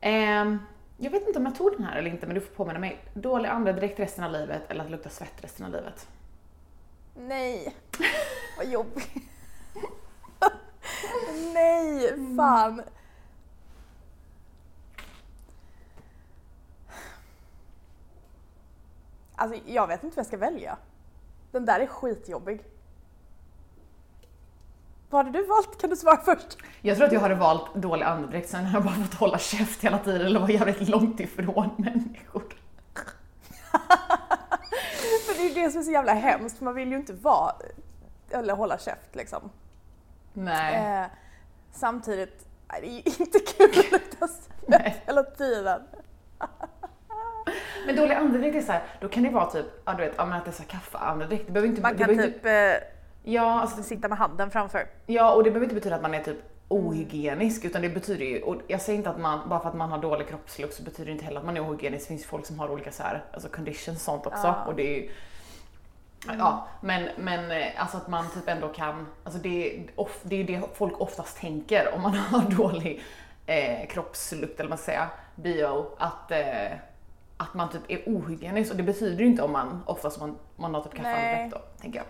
[0.00, 0.58] Ehm,
[0.96, 3.04] jag vet inte om jag tog den här eller inte, men du får påminna mig.
[3.14, 6.08] Dålig andedräkt resten av livet eller att lukta svett resten av livet?
[7.14, 7.74] Nej,
[8.58, 9.10] vad jobbigt.
[11.54, 12.82] Nej, fan.
[19.42, 20.76] Alltså jag vet inte vad jag ska välja.
[21.52, 22.64] Den där är skitjobbig.
[25.10, 25.80] Vad hade du valt?
[25.80, 26.58] Kan du svara först?
[26.80, 29.84] Jag tror att jag hade valt dålig andedräkt, sen har jag bara fått hålla käft
[29.84, 32.42] hela tiden eller vara jävligt långt ifrån människor.
[35.26, 37.52] För det är ju det som är så jävla hemskt, man vill ju inte vara,
[38.30, 39.50] eller hålla käft liksom.
[40.32, 41.00] Nej.
[41.02, 41.06] Eh,
[41.72, 45.02] samtidigt, nej, det är ju inte kul att Nej.
[45.06, 45.82] hela tiden.
[47.86, 50.24] Men dålig andedräkt är så här, då kan det vara typ, ja du vet, ja,
[50.24, 51.46] men att det är så kaffe-andedräkt.
[51.46, 52.82] Det behöver inte, Man kan typ inte, eh,
[53.32, 54.86] ja, alltså, sitta med handen framför.
[55.06, 58.42] ja, och det behöver inte betyda att man är typ ohygienisk utan det betyder ju,
[58.42, 61.06] och jag säger inte att man, bara för att man har dålig kroppslukt så betyder
[61.06, 62.04] det inte heller att man är ohygienisk.
[62.04, 64.64] Det finns ju folk som har olika så här, alltså conditions och sånt också Ja.
[64.66, 65.10] och det är ju
[66.38, 70.34] Ja, men, men eh, alltså att man typ ändå kan, alltså det, är off, det
[70.34, 73.02] är ju det folk oftast tänker om man har dålig
[73.46, 76.72] eh, kroppslukt eller vad man ska säga, bio, att, eh,
[77.42, 80.74] att man typ är ohygienisk och det betyder ju inte om man oftast man, man
[80.74, 82.06] har typ kaffeandedräkt då, tänker jag.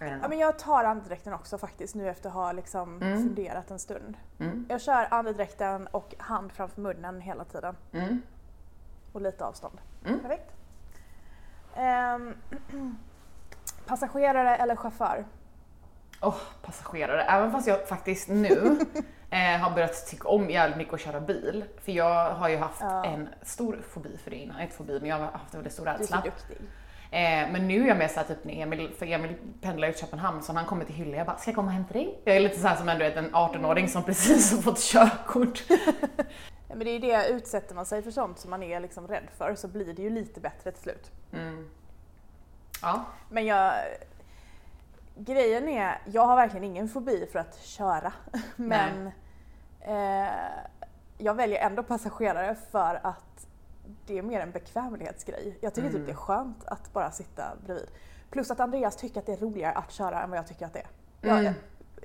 [0.00, 4.16] Ja, men jag tar andedräkten också faktiskt nu efter att ha liksom funderat en stund.
[4.38, 4.66] Mm.
[4.68, 7.76] Jag kör andedräkten och hand framför munnen hela tiden.
[7.92, 8.22] Mm.
[9.12, 9.80] Och lite avstånd.
[10.06, 10.20] Mm.
[10.20, 10.52] Perfekt.
[11.76, 12.34] Ehm,
[13.86, 15.24] passagerare eller chaufför?
[16.20, 17.22] Åh, passagerare.
[17.22, 18.78] Även fast jag faktiskt nu
[19.30, 21.64] eh, har börjat tycka om jävligt mycket att köra bil.
[21.84, 23.04] För jag har ju haft Ja.
[23.04, 24.60] en stor fobi för det innan.
[24.60, 26.20] Inte fobi, men jag har haft en väldigt stor Du är så rädsla.
[26.24, 26.56] duktig.
[27.10, 30.04] Eh, men nu är jag mer såhär typ när Emil, för Emil pendlar ut till
[30.04, 32.20] Köpenhamn så när han kommer till Hylle jag bara, ska jag komma och hämta dig?
[32.24, 35.62] Jag är lite såhär som en, vet, en 18-åring som precis har fått körkort.
[36.70, 39.28] Ja, men det är det, utsätter man sig för sånt som man är liksom rädd
[39.38, 41.10] för så blir det ju lite bättre till slut.
[41.32, 41.68] Mm.
[42.82, 43.04] Ja.
[43.30, 43.72] Men jag...
[45.20, 48.12] Grejen är, jag har verkligen ingen fobi för att köra.
[48.56, 49.06] Men
[49.80, 50.28] eh,
[51.18, 53.46] jag väljer ändå passagerare för att
[54.06, 55.58] det är mer en bekvämlighetsgrej.
[55.60, 57.90] Jag tycker typ det är skönt att bara sitta bredvid.
[58.30, 60.72] Plus att Andreas tycker att det är roligare att köra än vad jag tycker att
[60.72, 60.88] det är.
[61.20, 61.54] Jag, Mm.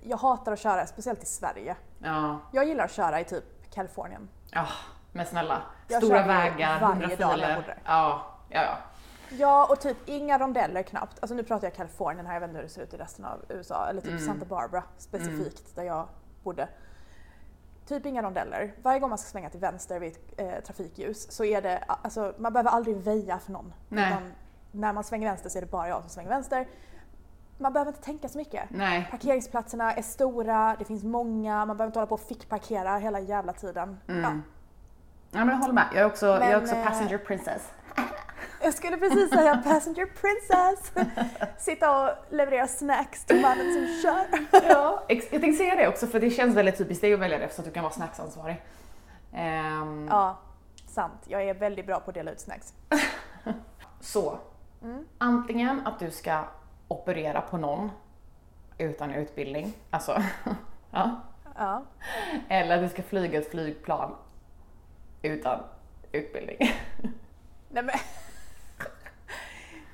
[0.03, 1.75] jag hatar att köra, speciellt i Sverige.
[1.99, 2.39] Ja.
[2.51, 4.29] Jag gillar att köra i typ Kalifornien.
[4.51, 4.67] Ja,
[5.11, 5.61] men snälla.
[5.87, 7.77] Jag Stora vägar, varje 100 dag när jag filer.
[7.85, 8.77] Ja, ja, ja.
[9.37, 11.17] Ja, och typ inga rondeller knappt.
[11.21, 13.25] Alltså nu pratar jag Kalifornien här, jag vet inte hur det ser ut i resten
[13.25, 13.87] av USA.
[13.89, 14.25] Eller typ Mm.
[14.25, 16.07] Santa Barbara specifikt, där jag
[16.43, 16.67] bodde.
[17.87, 18.73] Typ inga rondeller.
[18.83, 22.33] Varje gång man ska svänga till vänster vid ett eh, trafikljus så är det, alltså
[22.37, 23.73] man behöver aldrig väja för någon.
[23.89, 24.33] Utan
[24.71, 26.67] när man svänger vänster så är det bara jag som svänger vänster.
[27.57, 28.63] Man behöver inte tänka så mycket.
[28.69, 29.07] Nej.
[29.11, 33.53] Parkeringsplatserna är stora, det finns många, man behöver inte hålla på och fickparkera hela jävla
[33.53, 33.99] tiden.
[34.05, 34.13] Ja.
[34.13, 34.43] Mm.
[35.31, 35.87] Ja men jag håller med.
[35.93, 37.71] Jag är också, jag är Men, också eh, passenger princess.
[38.63, 41.07] Jag skulle precis säga passenger princess.
[41.57, 44.25] Sitta och leverera snacks till mannen som kör.
[44.69, 47.49] Ja, jag tänkte säga det också för det känns väldigt typiskt dig att välja det
[47.49, 48.61] så att du kan vara snacksansvarig.
[49.33, 50.37] Ehm, Ja,
[50.87, 51.21] sant.
[51.27, 52.73] Jag är väldigt bra på att dela ut snacks.
[53.99, 54.37] Så,
[55.17, 56.43] antingen att du ska
[56.87, 57.91] operera på någon
[58.77, 60.23] utan utbildning, alltså,
[60.91, 61.21] ja.
[61.55, 61.83] Ja.
[62.49, 64.15] Eller att du ska flyga ett flygplan
[65.21, 65.59] utan
[66.11, 66.57] utbildning.
[67.69, 67.95] Nej men.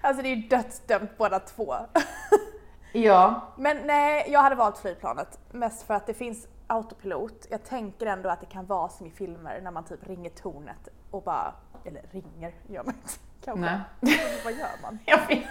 [0.01, 1.75] Alltså det är ju dödsdömt båda två.
[2.91, 5.39] Ja, Men nej, jag hade valt flygplanet.
[5.51, 7.47] Mest för att det finns autopilot.
[7.49, 10.87] Jag tänker ändå att det kan vara som i filmer när man typ ringer tornet
[11.11, 11.53] och bara,
[11.85, 13.09] eller ringer gör man inte
[13.45, 13.79] kanske.
[13.99, 14.19] nej.
[14.43, 14.99] Vad gör man?
[15.05, 15.45] Jag vet.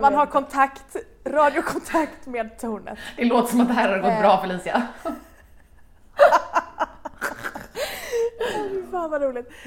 [0.00, 2.98] Man har kontakt, radiokontakt med tornet.
[3.16, 4.20] Det låter som att det här har gått Eh.
[4.20, 4.86] bra Felicia.
[8.54, 8.91] Fy fan.
[9.02, 9.50] Ah, vad roligt.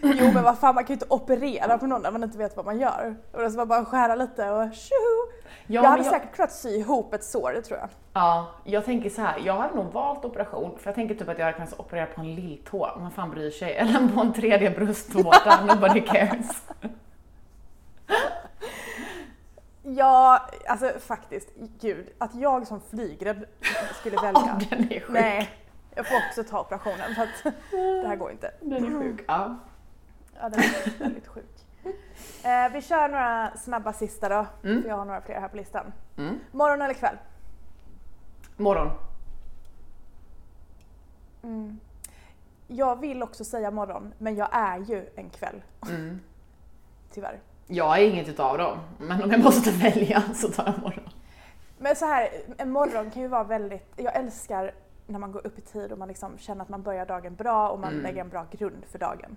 [0.00, 2.56] jo men vad fan man kan ju inte operera på någon när man inte vet
[2.56, 3.16] vad man gör.
[3.32, 5.42] Och ska man bara skära lite och tjoho!
[5.66, 7.88] Ja, jag hade säkert kunnat sy ihop ett sår, det tror jag.
[8.12, 9.40] Ja, jag tänker så här.
[9.44, 12.20] jag hade nog valt operation för jag tänker typ att jag hade kunnat operera på
[12.20, 16.62] en lilltå, man fan bryr sig, eller på en tredje bröstvårta, nobody cares.
[19.82, 21.48] Ja, alltså faktiskt,
[21.80, 23.44] gud, att jag som flygrädd
[24.00, 24.58] skulle välja.
[24.60, 25.08] Ja, den är sjuk.
[25.08, 25.48] Nej,
[25.94, 27.54] jag får också ta operationen för att
[28.02, 28.50] det här går inte.
[28.60, 29.24] Den är sjuk.
[29.28, 29.56] Ja.
[30.40, 31.44] Ja, den är väldigt sjuk.
[32.44, 34.82] Eh, vi kör några snabba sista då, Mm.
[34.82, 35.92] för jag har några fler här på listan.
[36.18, 36.38] Mm.
[36.52, 37.16] Morgon eller kväll?
[38.56, 38.90] Morgon.
[42.68, 45.62] Jag vill också säga morgon, men jag är ju en kväll.
[45.88, 46.20] Mm.
[47.12, 47.40] Tyvärr.
[47.66, 51.08] Jag är inget utav dem, men om jag måste välja så tar jag morgon.
[51.78, 52.28] Men så här,
[52.58, 54.72] en morgon kan ju vara väldigt, jag älskar
[55.12, 57.68] när man går upp i tid och man liksom känner att man börjar dagen bra
[57.68, 58.02] och man Mm.
[58.02, 59.36] lägger en bra grund för dagen.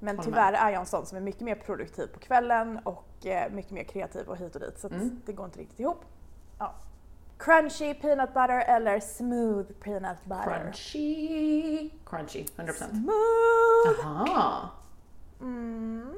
[0.00, 3.52] Men tyvärr är jag en sån som är mycket mer produktiv på kvällen och eh,
[3.52, 5.20] mycket mer kreativ och hit och dit så Mm.
[5.26, 6.04] det går inte riktigt ihop.
[6.58, 6.74] Ja.
[7.38, 10.60] Crunchy peanut butter eller smooth peanut butter?
[10.62, 11.90] Crunchy.
[12.06, 12.90] Crunchy, 100%.
[12.90, 14.06] Smooth!
[14.06, 14.70] Aha.
[15.40, 16.14] Mm.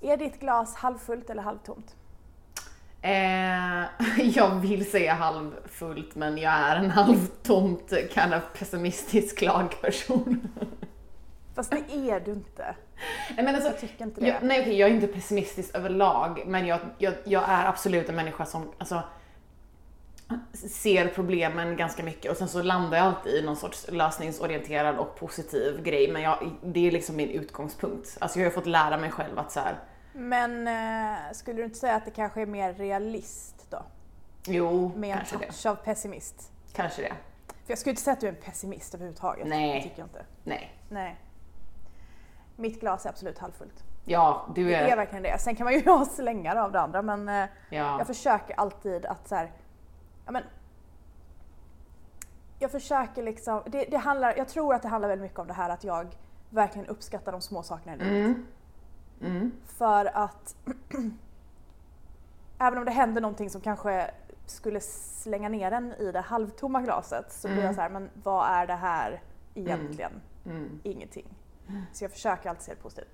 [0.00, 1.96] Är ditt glas halvfullt eller halvtomt?
[3.02, 3.84] Eh,
[4.34, 10.48] jag vill säga halvfullt men jag är en halvtomt kind of pessimistisk lagperson.
[11.54, 12.74] Fast det är du inte.
[13.36, 14.26] Nej, men alltså, Jag tycker inte det.
[14.26, 18.16] jag, nej okej, jag är inte pessimistisk överlag men jag, jag, jag är absolut en
[18.16, 19.02] människa som alltså,
[20.52, 25.16] ser problemen ganska mycket och sen så landar jag alltid i någon sorts lösningsorienterad och
[25.16, 28.16] positiv grej men jag, det är liksom min utgångspunkt.
[28.20, 29.74] Alltså jag har fått lära mig själv att så här,
[30.12, 33.82] Men eh, skulle du inte säga att det kanske är mer realist då?
[34.46, 35.46] jo, Med en kanske det.
[35.46, 36.52] touch av pessimist?
[36.72, 37.12] Kanske det.
[37.46, 39.46] För jag skulle inte säga att du är en pessimist överhuvudtaget.
[39.46, 39.74] Nej.
[39.76, 40.24] Det tycker jag inte.
[40.44, 40.74] Nej.
[40.88, 41.16] Nej.
[42.56, 43.84] Mitt glas är absolut halvfullt.
[44.04, 44.96] Ja, du Det är är...
[44.96, 45.38] verkligen det.
[45.38, 47.98] Sen kan man ju ha slängar av det andra men eh, Ja.
[47.98, 49.52] jag försöker alltid att så här,
[50.26, 50.42] ja men
[52.58, 55.52] jag försöker liksom, det, det handlar, jag tror att det handlar väldigt mycket om det
[55.52, 56.16] här att jag
[56.50, 58.12] verkligen uppskattar de små sakerna i livet.
[58.26, 58.46] Mm.
[59.20, 59.52] Mm.
[59.66, 60.56] För att
[62.58, 64.10] även om det händer någonting som kanske
[64.46, 67.66] skulle slänga ner en i det halvtomma glaset så blir Mm.
[67.66, 69.22] jag så här, men vad är det här
[69.54, 70.12] egentligen?
[70.46, 70.80] Mm.
[70.82, 71.26] Ingenting.
[71.92, 73.08] Så jag försöker alltid se det positivt.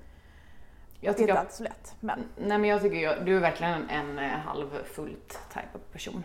[1.01, 3.41] Jag Det är inte alltid så lätt, men nej men jag tycker jag, du är
[3.41, 6.25] verkligen en, eh, halvfullt type of person.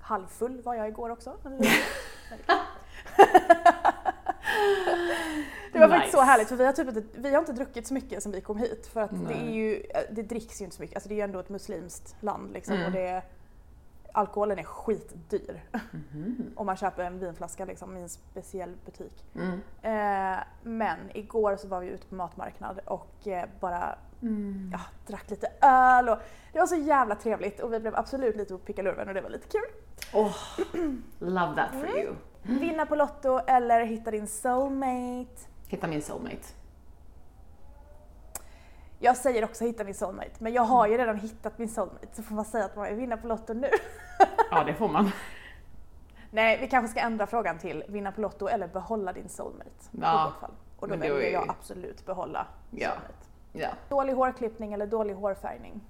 [0.00, 1.36] halvfull var jag igår också.
[5.72, 6.30] Det var faktiskt så Nice.
[6.30, 8.58] härligt för vi har, typ inte, vi har inte druckit så mycket sen vi kom
[8.58, 10.96] hit för att det, är ju, det dricks ju inte så mycket.
[10.96, 12.86] Alltså det är ju ändå ett muslimskt land liksom Mm.
[12.86, 13.22] och det,
[14.12, 15.62] alkoholen är skitdyr.
[15.92, 16.52] Mhm.
[16.56, 19.24] Om man köper en vinflaska liksom, i en speciell butik.
[19.34, 19.60] Mm.
[19.82, 24.70] Eh, men igår så var vi ute på matmarknad och eh, bara Mm.
[24.72, 26.18] ja, drack lite öl och
[26.52, 29.30] det var så jävla trevligt och vi blev absolut lite på pickalurven och det var
[29.30, 29.62] lite kul.
[30.12, 30.36] Oh,
[31.18, 31.96] love that for Mm.
[31.98, 32.14] you.
[32.46, 35.40] Vinna på Lotto eller hitta din soulmate.
[35.68, 36.42] Hitta min soulmate.
[38.98, 42.22] Jag säger också hitta min soulmate, men jag har ju redan hittat min soulmate så
[42.22, 43.68] får man säga att man är vinna på Lotto nu.
[44.50, 45.10] Ja, det får man.
[46.30, 49.70] Nej, vi kanske ska ändra frågan till vinna på Lotto eller behålla din soulmate.
[49.90, 50.50] Ja, I fall.
[50.78, 52.88] Och då väljer är jag absolut behålla Ja.
[52.90, 53.14] soulmate.
[53.52, 53.68] Ja.
[53.88, 55.80] Dålig hårklippning eller dålig hårfärgning?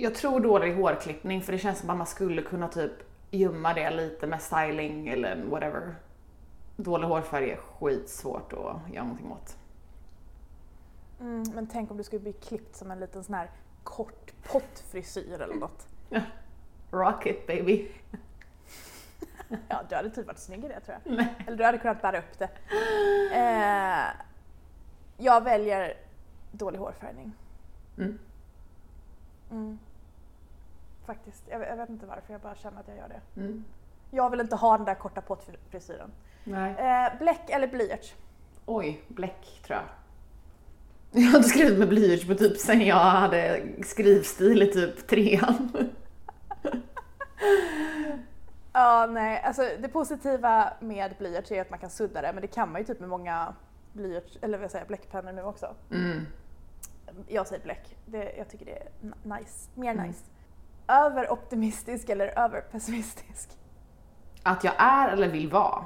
[0.00, 2.92] Jag tror dålig hårklippning för det känns som att man skulle kunna typ
[3.30, 5.94] gömma det lite med styling eller whatever.
[6.76, 9.56] Dålig hårfärg är skitsvårt att göra någonting åt.
[11.20, 13.50] Mm, men tänk om du skulle bli klippt som en liten sån här
[13.84, 15.86] kort pottfrisyr eller något.
[16.90, 17.88] Rock it baby.
[19.68, 21.16] Ja, du hade typ varit snygg i det tror jag.
[21.16, 21.34] Nej.
[21.46, 22.50] Eller du hade kunnat bära upp det.
[23.34, 24.06] Eh,
[25.16, 25.94] jag väljer
[26.52, 27.32] dålig hårfärgning.
[27.98, 28.18] Mm.
[29.50, 29.78] Mm.
[31.08, 31.44] Faktiskt.
[31.50, 33.40] Jag, jag vet inte varför, jag bara känner att jag gör det.
[33.40, 33.64] Mm.
[34.10, 36.10] Jag vill inte ha den där korta pottfrisyren.
[36.46, 38.14] Eh, bläck eller blyerts?
[38.66, 39.86] Oj, bläck tror jag.
[41.22, 45.72] Jag har inte skrivit med blyerts på typ sen jag hade skrivstil i typ trean.
[48.72, 49.42] Ja, nej.
[49.42, 52.80] Alltså det positiva med blyerts är att man kan sudda det, men det kan man
[52.80, 53.54] ju typ med många
[53.92, 55.74] blyerts, eller vad säger bläckpennor nu också.
[55.90, 56.26] Mm.
[57.28, 57.96] Jag säger bläck.
[58.06, 59.70] Det, jag tycker det är nice.
[59.74, 60.14] Mer Mm.
[60.88, 63.58] Överoptimistisk eller överpessimistisk?
[64.42, 65.84] Att jag är eller vill vara.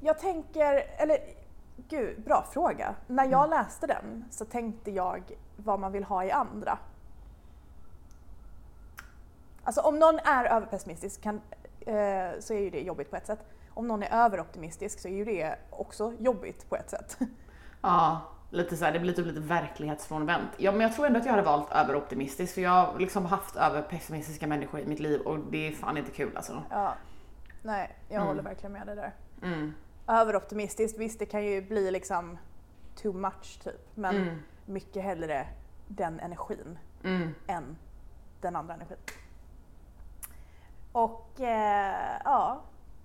[0.00, 1.18] Jag tänker, eller
[1.76, 2.94] gud, bra fråga.
[3.06, 5.22] När jag läste den så tänkte jag
[5.56, 6.78] vad man vill ha i andra.
[9.64, 11.40] Alltså om någon är överpessimistisk kan,
[11.80, 13.44] eh, så är ju det jobbigt på ett sätt.
[13.74, 17.18] Om någon är överoptimistisk så är ju det också jobbigt på ett sätt.
[17.84, 18.20] Ja,
[18.52, 20.50] lite så här, det blir typ lite verklighetsfrånvänt.
[20.56, 23.56] Ja, men jag tror ändå att jag hade valt överoptimistisk för jag har liksom haft
[23.56, 26.62] överpessimistiska människor i mitt liv och det är fan inte kul alltså.
[26.70, 26.94] Ja.
[27.62, 28.26] Nej, jag Mm.
[28.28, 29.12] håller verkligen med dig där.
[29.42, 29.74] Mm.
[30.06, 32.38] Överoptimistiskt, visst det kan ju bli liksom
[33.02, 33.80] too much typ.
[33.96, 34.42] Men Mm.
[34.66, 35.46] mycket hellre
[35.88, 37.34] den energin Mm.
[37.46, 37.76] än
[38.40, 38.96] den andra energin.
[40.92, 42.60] Och eh, ja,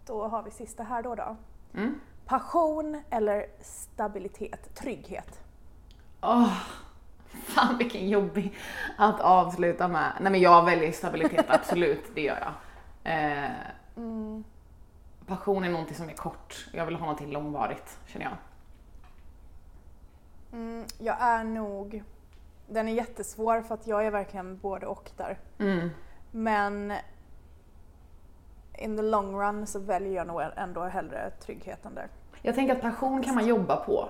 [0.06, 1.16] då har vi sista här då.
[1.16, 1.36] då.
[1.74, 2.00] Mm.
[2.28, 5.40] Passion eller stabilitet, trygghet.
[6.22, 6.54] Åh,
[7.30, 8.54] fan vilken jobbig
[8.98, 10.12] att avsluta med.
[10.22, 12.54] Nej men jag väljer stabilitet, absolut, det gör jag.
[13.13, 13.50] Eh,
[13.98, 14.44] Mm.
[15.28, 18.38] passion är någonting som är kort, jag vill ha någonting långvarigt känner jag.
[20.60, 22.04] Mm, jag är nog,
[22.70, 25.38] den är jättesvår för att jag är verkligen både och där.
[25.60, 25.90] Mm.
[26.32, 26.94] Men
[28.78, 32.08] in the long run så väljer jag nog ändå hellre tryggheten där.
[32.42, 34.10] Jag tänker att passion kan man jobba på.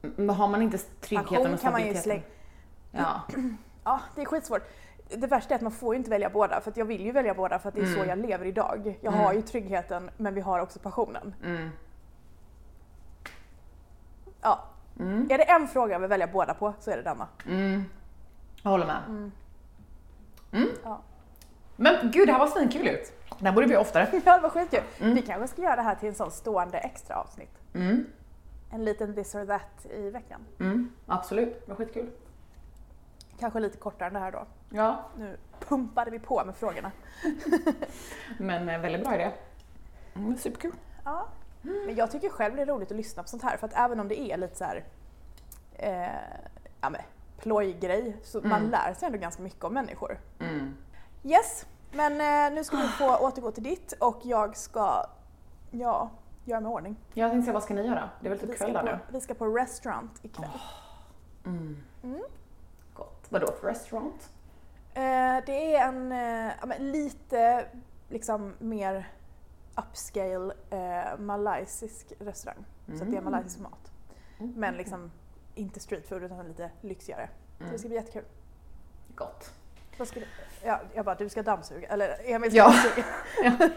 [0.00, 2.30] Men har man inte tryggheten Passion och kan man ju stabiliteten.
[2.92, 3.20] slänga.
[3.36, 3.40] Ja.
[3.84, 4.62] Ja, det är skitsvårt.
[5.16, 7.34] Det värsta är att man får ju inte välja båda för jag vill ju välja
[7.34, 8.08] båda för att det är så Mm.
[8.08, 8.98] jag lever idag.
[9.00, 9.24] Jag Mm.
[9.24, 11.34] har ju tryggheten men vi har också passionen.
[11.44, 11.70] Mm.
[14.42, 14.64] Ja.
[15.00, 15.26] Mm.
[15.30, 17.28] Är det en fråga jag vill välja båda på så är det denna.
[17.46, 17.84] Mm.
[18.62, 19.30] Jag håller med.
[20.52, 20.68] Mm.
[20.84, 21.00] Ja.
[21.76, 23.12] Men gud, det här var svinkul ut.
[23.38, 24.08] Det här borde vi göra oftare.
[24.24, 24.80] Ja, det var skitkul.
[25.00, 25.14] Mm.
[25.14, 27.58] Vi kanske ska göra det här till en sån stående extra avsnitt.
[27.74, 28.06] Mm.
[28.70, 30.40] En liten this or that i veckan.
[30.60, 30.92] Mm.
[31.06, 32.10] Absolut, det var skitkul.
[33.40, 34.46] Kanske lite kortare än det här då.
[34.70, 35.36] Ja, Nu
[35.68, 36.92] pumpade vi på med frågorna.
[38.38, 39.30] men eh, väldigt bra idé.
[40.14, 40.72] Mm, superkul.
[41.04, 41.26] Ja.
[41.62, 44.00] Men jag tycker själv det är roligt att lyssna på sånt här för att även
[44.00, 44.84] om det är lite så här,
[45.72, 46.06] eh,
[46.80, 47.00] ja men
[47.38, 48.70] plojgrej så man Mm.
[48.70, 50.18] lär sig ändå ganska mycket om människor.
[51.26, 51.32] Mm.
[51.32, 55.04] Yes, men eh, nu ska du få återgå till ditt och jag ska,
[55.70, 56.10] ja,
[56.44, 56.96] göra mig i ordning.
[57.14, 58.10] Jag tänkte säga, vad ska ni göra?
[58.20, 58.98] Det är väl typ kväll där nu?
[59.12, 60.50] vi ska på restaurant ikväll.
[61.46, 61.76] Mm.
[62.02, 62.22] Mm.
[62.94, 63.26] Gott.
[63.28, 64.30] Vadå för restaurant?
[64.94, 67.66] Eh, det är en eh, lite
[68.08, 69.12] liksom mer
[69.76, 72.64] upscale eh, malaysisk restaurang.
[72.86, 73.24] Så att det är Mm.
[73.24, 73.92] malaysisk mat.
[74.38, 74.52] Mm.
[74.56, 75.10] Men liksom
[75.54, 77.28] inte street food utan lite lyxigare.
[77.58, 77.78] Så det Mm.
[77.78, 78.24] ska bli jättekul.
[79.14, 79.52] Gott.
[80.04, 80.26] Ska du,
[80.64, 81.88] ja, jag bara, du ska dammsuga.
[81.88, 82.64] Eller Emil ska Ja.
[82.64, 83.70] dammsuga.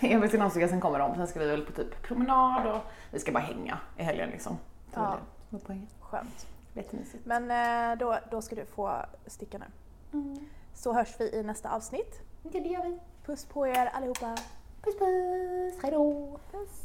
[0.00, 1.14] Emil sin dammsugare, sen kommer de.
[1.14, 4.58] Sen ska vi väl på typ promenad och vi ska bara hänga i helgen liksom.
[4.94, 5.16] Ja.
[5.50, 5.80] det är.
[6.00, 6.46] Skönt.
[6.74, 7.26] Jättemysigt.
[7.26, 8.96] Men eh, då, då ska du få
[9.26, 9.64] sticka nu.
[10.12, 10.38] Mm.
[10.74, 12.20] Så hörs vi i nästa avsnitt.
[12.42, 12.98] Det gör vi.
[13.26, 14.36] Puss på er allihopa.
[14.82, 16.38] Puss puss, hejdå!
[16.52, 16.80] Puss.